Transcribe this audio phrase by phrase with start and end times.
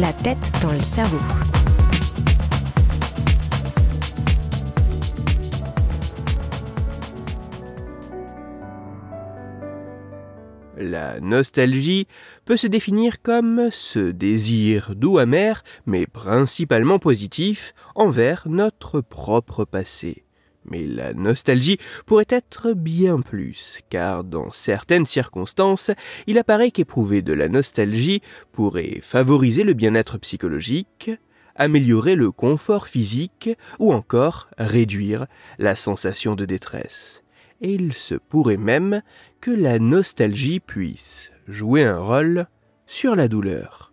[0.00, 1.18] La tête dans le cerveau.
[10.78, 12.06] La nostalgie
[12.46, 20.24] peut se définir comme ce désir doux amer, mais principalement positif, envers notre propre passé.
[20.70, 25.90] Mais la nostalgie pourrait être bien plus, car dans certaines circonstances,
[26.26, 31.10] il apparaît qu'éprouver de la nostalgie pourrait favoriser le bien-être psychologique,
[31.56, 35.26] améliorer le confort physique ou encore réduire
[35.58, 37.22] la sensation de détresse.
[37.60, 39.02] Et il se pourrait même
[39.40, 42.46] que la nostalgie puisse jouer un rôle
[42.86, 43.89] sur la douleur.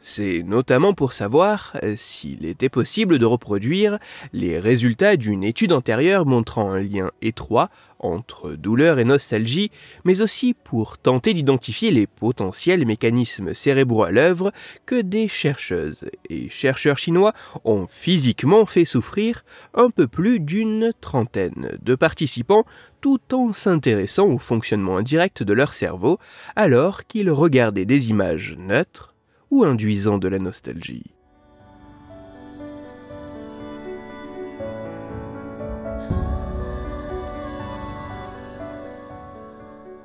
[0.00, 3.98] C'est notamment pour savoir euh, s'il était possible de reproduire
[4.32, 7.68] les résultats d'une étude antérieure montrant un lien étroit
[7.98, 9.72] entre douleur et nostalgie,
[10.04, 14.52] mais aussi pour tenter d'identifier les potentiels mécanismes cérébraux à l'œuvre
[14.86, 17.32] que des chercheuses et chercheurs chinois
[17.64, 22.64] ont physiquement fait souffrir un peu plus d'une trentaine de participants
[23.00, 26.18] tout en s'intéressant au fonctionnement indirect de leur cerveau
[26.54, 29.14] alors qu'ils regardaient des images neutres
[29.50, 31.14] ou induisant de la nostalgie.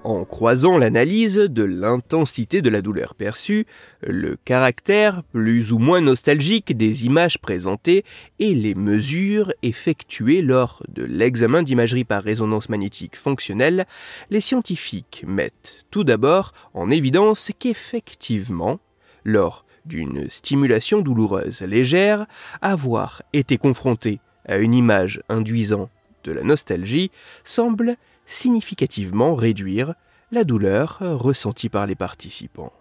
[0.04, 3.66] En croisant l'analyse de l'intensité de la douleur perçue,
[4.02, 8.04] le caractère plus ou moins nostalgique des images présentées
[8.38, 13.86] et les mesures effectuées lors de l'examen d'imagerie par résonance magnétique fonctionnelle,
[14.30, 18.82] les scientifiques mettent tout d'abord en évidence qu'effectivement,
[19.24, 22.26] lors d'une stimulation douloureuse légère,
[22.62, 25.90] avoir été confronté à une image induisant
[26.24, 27.12] de la nostalgie
[27.44, 29.94] semble significativement réduire
[30.32, 32.72] la douleur ressentie par les participants.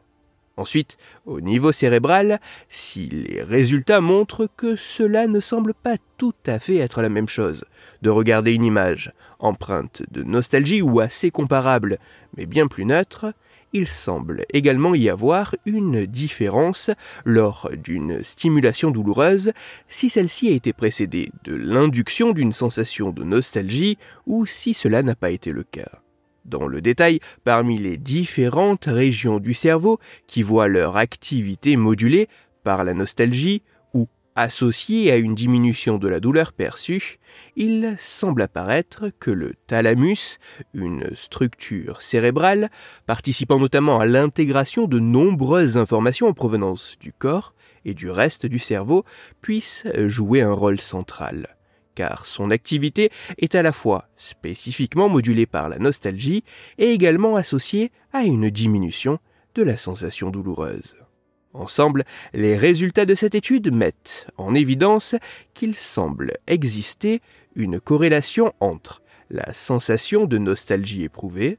[0.56, 2.38] Ensuite, au niveau cérébral,
[2.68, 7.28] si les résultats montrent que cela ne semble pas tout à fait être la même
[7.28, 7.64] chose,
[8.02, 11.98] de regarder une image empreinte de nostalgie ou assez comparable,
[12.36, 13.32] mais bien plus neutre,
[13.72, 16.90] il semble également y avoir une différence
[17.24, 19.52] lors d'une stimulation douloureuse
[19.88, 25.14] si celle-ci a été précédée de l'induction d'une sensation de nostalgie ou si cela n'a
[25.14, 26.02] pas été le cas.
[26.44, 32.28] Dans le détail, parmi les différentes régions du cerveau qui voient leur activité modulée
[32.64, 33.62] par la nostalgie,
[34.34, 37.18] Associé à une diminution de la douleur perçue,
[37.54, 40.38] il semble apparaître que le thalamus,
[40.72, 42.70] une structure cérébrale
[43.06, 47.52] participant notamment à l'intégration de nombreuses informations en provenance du corps
[47.84, 49.04] et du reste du cerveau,
[49.42, 51.56] puisse jouer un rôle central
[51.94, 56.42] car son activité est à la fois spécifiquement modulée par la nostalgie
[56.78, 59.18] et également associée à une diminution
[59.54, 61.01] de la sensation douloureuse.
[61.54, 65.14] Ensemble, les résultats de cette étude mettent en évidence
[65.52, 67.20] qu'il semble exister
[67.54, 71.58] une corrélation entre la sensation de nostalgie éprouvée,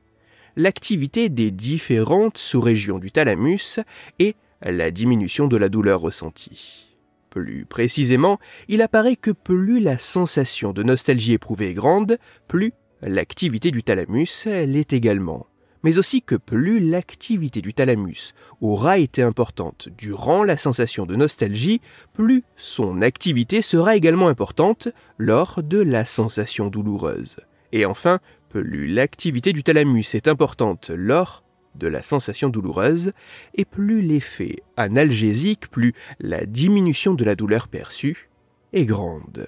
[0.56, 3.80] l'activité des différentes sous-régions du thalamus
[4.20, 6.96] et la diminution de la douleur ressentie.
[7.30, 12.18] Plus précisément, il apparaît que plus la sensation de nostalgie éprouvée est grande,
[12.48, 15.48] plus l'activité du thalamus l'est également
[15.84, 21.82] mais aussi que plus l'activité du thalamus aura été importante durant la sensation de nostalgie,
[22.14, 27.38] plus son activité sera également importante lors de la sensation douloureuse.
[27.72, 31.44] Et enfin, plus l'activité du thalamus est importante lors
[31.76, 33.14] de la sensation douloureuse,
[33.56, 38.29] et plus l'effet analgésique, plus la diminution de la douleur perçue
[38.74, 39.47] est grande.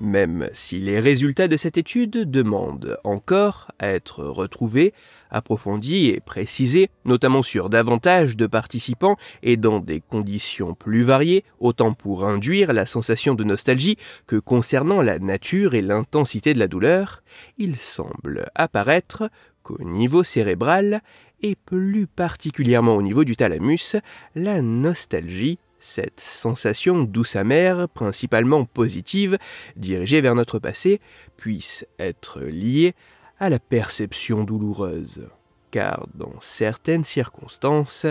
[0.00, 4.92] Même si les résultats de cette étude demandent encore à être retrouvés,
[5.30, 11.92] approfondis et précisés, notamment sur davantage de participants et dans des conditions plus variées, autant
[11.92, 13.96] pour induire la sensation de nostalgie
[14.26, 17.22] que concernant la nature et l'intensité de la douleur,
[17.58, 19.30] il semble apparaître
[19.62, 21.00] qu'au niveau cérébral,
[21.42, 23.96] et plus particulièrement au niveau du thalamus,
[24.34, 29.36] la nostalgie Cette sensation douce amère, principalement positive,
[29.76, 30.98] dirigée vers notre passé,
[31.36, 32.94] puisse être liée
[33.38, 35.28] à la perception douloureuse.
[35.70, 38.06] Car dans certaines circonstances,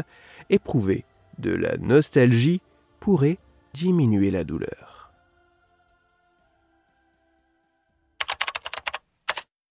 [0.51, 1.03] éprouver
[1.39, 2.61] de la nostalgie
[2.99, 3.39] pourrait
[3.73, 5.11] diminuer la douleur.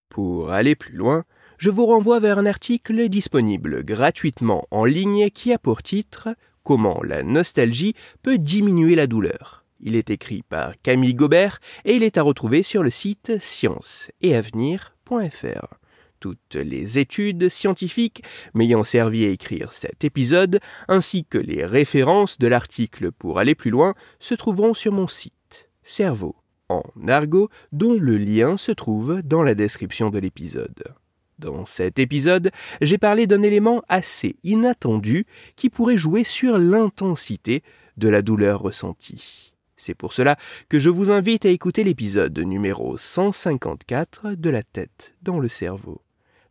[0.08, 1.22] Pour aller plus loin,
[1.56, 6.30] je vous renvoie vers un article disponible gratuitement en ligne qui a pour titre
[6.62, 9.64] Comment la nostalgie peut diminuer la douleur.
[9.80, 15.74] Il est écrit par Camille Gobert et il est à retrouver sur le site scienceetavenir.fr.
[16.20, 18.22] Toutes les études scientifiques
[18.54, 23.70] m'ayant servi à écrire cet épisode, ainsi que les références de l'article pour aller plus
[23.70, 26.36] loin, se trouveront sur mon site Cerveau
[26.68, 30.94] en argot, dont le lien se trouve dans la description de l'épisode.
[31.42, 37.64] Dans cet épisode, j'ai parlé d'un élément assez inattendu qui pourrait jouer sur l'intensité
[37.96, 39.52] de la douleur ressentie.
[39.76, 40.36] C'est pour cela
[40.68, 46.00] que je vous invite à écouter l'épisode numéro 154 de la tête dans le cerveau.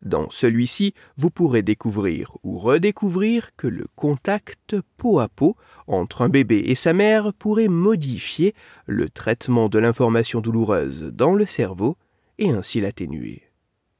[0.01, 5.55] Dans celui-ci, vous pourrez découvrir ou redécouvrir que le contact peau à peau
[5.87, 8.53] entre un bébé et sa mère pourrait modifier
[8.87, 11.95] le traitement de l'information douloureuse dans le cerveau
[12.39, 13.50] et ainsi l'atténuer.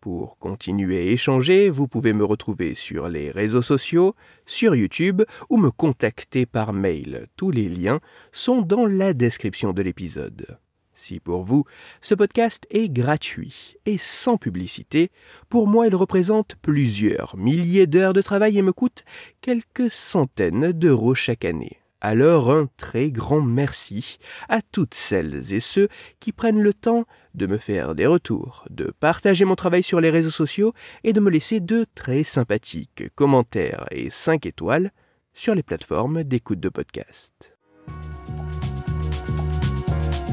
[0.02, 4.16] Pour continuer à échanger, vous pouvez me retrouver sur les réseaux sociaux,
[4.48, 7.28] sur YouTube ou me contacter par mail.
[7.36, 8.00] Tous les liens
[8.32, 10.58] sont dans la description de l'épisode.
[10.96, 11.66] Si pour vous,
[12.02, 15.12] ce podcast est gratuit et sans publicité,
[15.50, 19.04] pour moi il représente plusieurs milliers d'heures de travail et me coûte
[19.40, 21.81] quelques centaines d'euros chaque année.
[22.04, 24.18] Alors un très grand merci
[24.50, 25.88] à toutes celles et ceux
[26.20, 27.06] qui prennent le temps
[27.36, 31.20] de me faire des retours, de partager mon travail sur les réseaux sociaux et de
[31.20, 34.92] me laisser de très sympathiques commentaires et 5 étoiles
[35.36, 37.56] sur les plateformes d'écoute de podcast.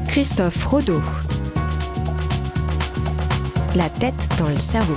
[0.07, 1.01] Christophe Rodeau.
[3.75, 4.95] La tête dans le cerveau.